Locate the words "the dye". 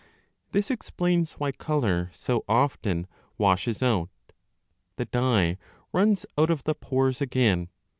4.95-5.59